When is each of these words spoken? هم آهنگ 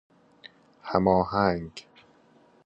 هم 0.83 1.07
آهنگ 1.07 1.71